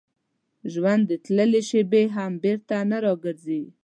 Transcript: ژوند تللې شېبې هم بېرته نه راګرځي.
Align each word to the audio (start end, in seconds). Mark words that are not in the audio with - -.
ژوند 0.73 1.07
تللې 1.23 1.61
شېبې 1.69 2.03
هم 2.15 2.31
بېرته 2.43 2.75
نه 2.89 2.97
راګرځي. 3.05 3.63